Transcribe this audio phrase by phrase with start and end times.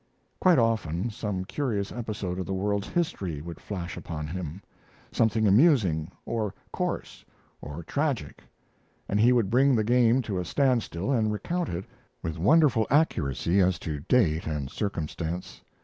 [0.39, 4.63] Quite often some curious episode of the world's history would flash upon him
[5.11, 7.23] something amusing, or coarse,
[7.61, 8.41] or tragic,
[9.07, 11.85] and he would bring the game to a standstill and recount it
[12.23, 15.61] with wonderful accuracy as to date and circumstance.